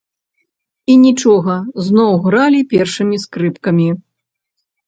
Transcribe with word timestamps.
І 0.93 0.95
нічога, 1.01 1.57
зноў 1.87 2.11
гралі 2.25 2.65
першымі 2.73 3.23
скрыпкамі. 3.27 3.87